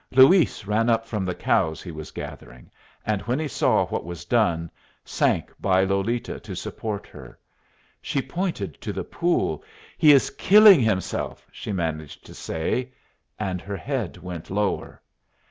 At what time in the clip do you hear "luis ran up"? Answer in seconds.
0.09-1.05